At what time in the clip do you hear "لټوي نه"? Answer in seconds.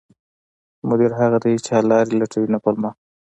2.21-2.59